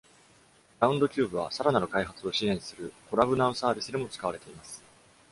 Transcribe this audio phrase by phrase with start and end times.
[0.79, 4.83] Roundcube はさらなる開発を支援する Kolab Now サービスでも使われています。